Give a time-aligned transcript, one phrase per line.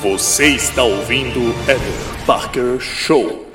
[0.00, 3.50] Você está ouvindo Eder Parker Show.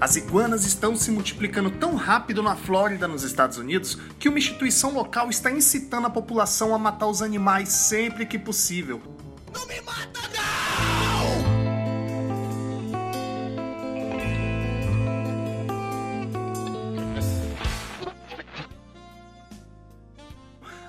[0.00, 4.94] As iguanas estão se multiplicando tão rápido na Flórida, nos Estados Unidos, que uma instituição
[4.94, 9.02] local está incitando a população a matar os animais sempre que possível.
[9.52, 10.21] Não me mata,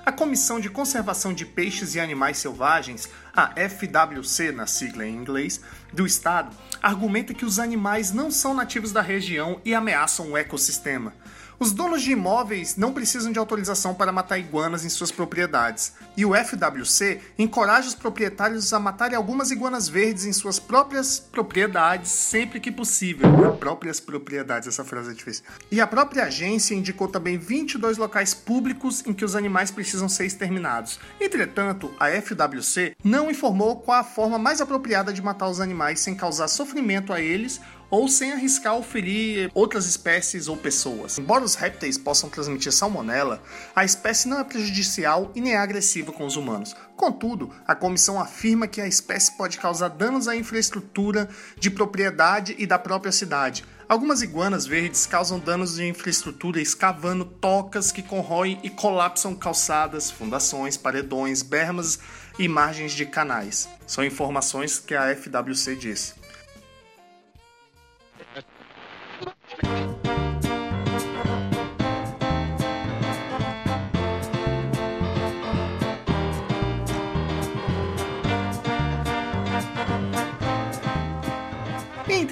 [0.06, 5.62] A Comissão de Conservação de Peixes e Animais Selvagens, a FWC na sigla em inglês,
[5.94, 11.14] do estado, argumenta que os animais não são nativos da região e ameaçam o ecossistema.
[11.58, 16.24] Os donos de imóveis não precisam de autorização para matar iguanas em suas propriedades, e
[16.24, 22.58] o FWC encoraja os proprietários a matarem algumas iguanas verdes em suas próprias propriedades sempre
[22.58, 23.54] que possível.
[23.58, 25.44] Próprias propriedades, essa frase é difícil.
[25.70, 30.26] E a própria agência indicou também 22 locais públicos em que os animais precisam ser
[30.26, 30.98] exterminados.
[31.20, 36.14] Entretanto, a FWC não informou qual a forma mais apropriada de matar os animais sem
[36.14, 37.60] causar sofrimento a eles
[37.94, 41.16] ou sem arriscar ou ferir outras espécies ou pessoas.
[41.16, 43.40] Embora os répteis possam transmitir salmonela,
[43.74, 46.74] a espécie não é prejudicial e nem é agressiva com os humanos.
[46.96, 52.66] Contudo, a comissão afirma que a espécie pode causar danos à infraestrutura de propriedade e
[52.66, 53.64] da própria cidade.
[53.88, 60.76] Algumas iguanas verdes causam danos de infraestrutura escavando tocas que corroem e colapsam calçadas, fundações,
[60.76, 62.00] paredões, bermas
[62.40, 63.68] e margens de canais.
[63.86, 66.23] São informações que a FWC disse.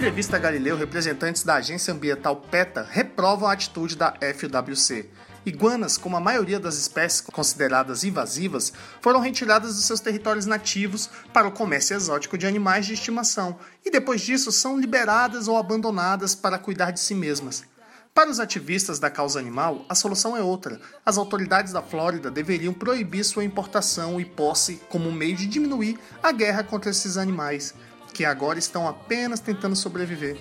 [0.03, 5.09] Entrevista a Galileu, representantes da agência ambiental PETA reprovam a atitude da FWC.
[5.47, 11.47] Iguanas, como a maioria das espécies consideradas invasivas, foram retiradas dos seus territórios nativos para
[11.47, 16.59] o comércio exótico de animais de estimação e depois disso são liberadas ou abandonadas para
[16.59, 17.63] cuidar de si mesmas.
[18.13, 20.81] Para os ativistas da causa animal, a solução é outra.
[21.07, 25.97] As autoridades da Flórida deveriam proibir sua importação e posse como um meio de diminuir
[26.21, 27.73] a guerra contra esses animais,
[28.13, 30.37] que agora estão apenas tentando sobreviver.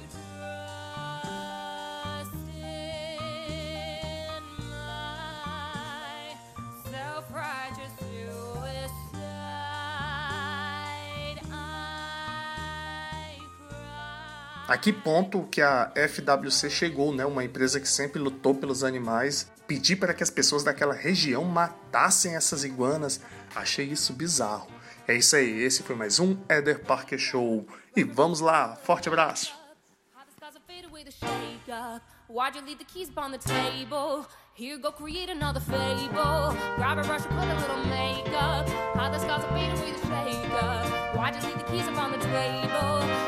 [14.72, 17.26] a que ponto que a FWC chegou, né?
[17.26, 22.38] Uma empresa que sempre lutou pelos animais, pedir para que as pessoas daquela região matassem
[22.38, 23.20] essas iguanas.
[23.54, 24.72] Achei isso bizarro.
[25.08, 27.66] É isso aí, esse foi mais um Eder Parker Show.
[27.96, 29.54] E vamos lá, forte abraço!
[32.30, 34.26] Why'd you leave the keys the table?
[34.54, 36.56] Here, go create another fable.
[36.78, 38.70] Grab a brush and put a little makeup.
[38.96, 39.52] How the scars are
[39.92, 41.16] the shake up.
[41.16, 43.21] Why'd you leave the keys the table?